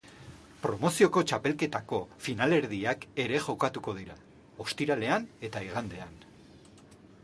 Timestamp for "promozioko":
0.61-1.21